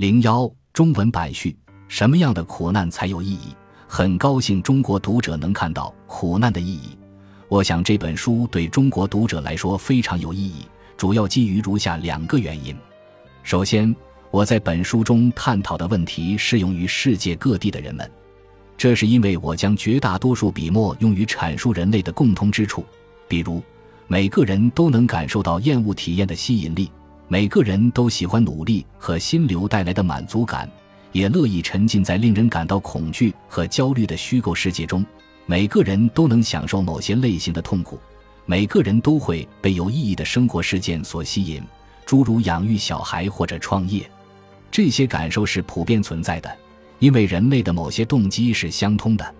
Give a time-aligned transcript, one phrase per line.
[0.00, 1.54] 零幺中文版序：
[1.86, 3.54] 什么样的苦难才有意义？
[3.86, 6.96] 很高兴中国读者能看到苦难的意义。
[7.50, 10.64] 我想这本书对中国读者来说非常有意义，
[10.96, 12.74] 主要基于如下两个原因。
[13.42, 13.94] 首先，
[14.30, 18.10] 我在本书中探讨的问题适用于世界各地的人们，
[18.78, 22.86] 这是因为我将绝大多数笔墨用于阐述人类的共通之处，
[23.28, 23.62] 比如
[24.06, 26.90] 每个人都能感受到厌恶体验的吸引力。
[27.32, 30.68] 每个人都喜欢努力和心流带来的满足感，
[31.12, 35.06] 也乐意沉浸在令人感到恐惧和焦虑的虚构世界中。
[35.46, 38.00] 每个人都能享受某些类型的痛苦，
[38.46, 41.62] 每个人都会被有意义的生活事件所吸引，
[42.04, 44.10] 诸如养育小孩或者创业。
[44.68, 46.52] 这些感受是普遍存在的，
[46.98, 49.34] 因为人类的某些动机是相通的。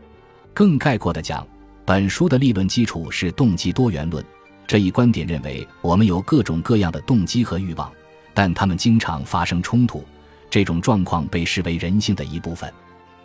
[0.54, 1.44] 更概括的讲，
[1.84, 4.24] 本书的立论基础是动机多元论。
[4.70, 7.90] 这一观点认为，我们有各种各样的动机和欲望，
[8.32, 10.04] 但他们经常发生冲突。
[10.48, 12.72] 这种状况被视为人性的一部分。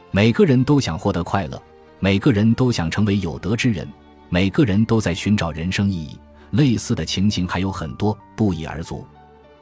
[0.09, 1.61] 每个人都想获得快乐，
[2.00, 3.88] 每个人都想成为有德之人，
[4.28, 6.17] 每个人都在寻找人生意义。
[6.50, 9.06] 类似的情形还有很多，不一而足。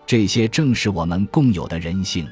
[0.05, 2.25] 这些正是我们共有的人性。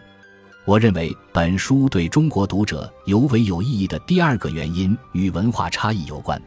[0.63, 6.41] 我认为，本书对中国读者尤为有意义的第二个原因与文化差异有关。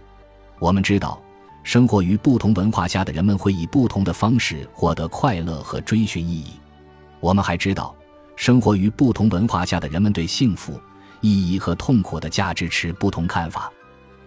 [0.58, 1.20] 我们知道。
[1.64, 6.52] 生活于不同文化下的人们会以不同的方式获得快乐和追寻意义。
[7.20, 7.96] 我们还知道，
[8.36, 10.78] 生活于不同文化下的人们对幸福、
[11.22, 13.72] 意义和痛苦的价值持不同看法。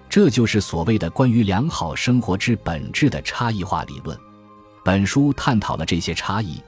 [0.09, 4.17] 这就是所谓的关于良好生活之本质的差异化理论。
[4.83, 6.59] 本书探讨了这些差异，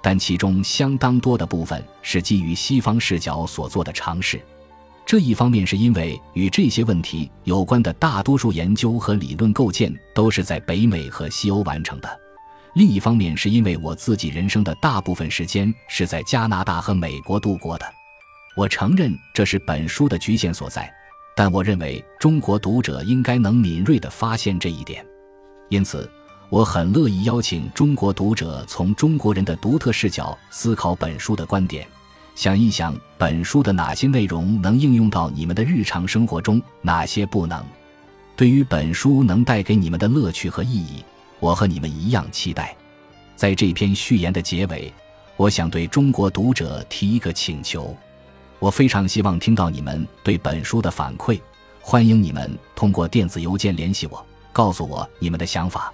[0.00, 4.40] 但其中相当多的部分是基于西方视角所做的尝试。
[5.12, 12.08] 这一方面是因为与这些问题有关的大多数研究和理论构建都是在北美和西欧完成的；
[12.74, 17.84] 另一方面是因为我自己人生的大部分时间是在加拿大和美国度过的。
[18.56, 20.90] 我承认这是本书的局限所在，
[21.36, 25.04] 但我认为中国读者应该能敏锐地发现这一点。
[25.68, 26.10] 因此，
[26.48, 31.86] 我很乐意邀请中国读者从中国人的独特视角思考本书的观点。
[32.34, 37.62] 想一想，本书的哪些内容能应用到你们的日常生活中，哪些不能？
[38.34, 41.04] 对于本书能带给你们的乐趣和意义，
[41.38, 42.74] 我和你们一样期待。
[43.36, 44.92] 在这篇序言的结尾，
[45.36, 47.94] 我想对中国读者提一个请求：
[48.58, 51.38] 我非常希望听到你们对本书的反馈，
[51.80, 55.92] 欢迎你们通过电子邮件联系我，告诉我你们的想法。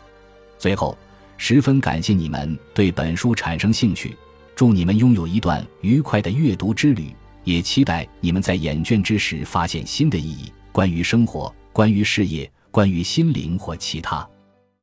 [0.56, 0.96] 最后，
[1.36, 4.16] 十分感谢你们对本书产生兴趣。
[4.58, 7.14] 祝你们拥有一段愉快的阅读之旅，
[7.44, 14.28] 也期待你们在眼倦之时发现新的意义，关于生活，关于事业，关于心灵或其他。